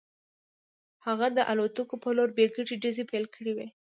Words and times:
هغه 1.05 1.27
د 1.37 1.39
الوتکو 1.51 1.95
په 2.03 2.09
لور 2.17 2.29
بې 2.37 2.45
ګټې 2.55 2.75
ډزې 2.83 3.03
پیل 3.11 3.25
کړې 3.35 3.51
وې 3.57 3.67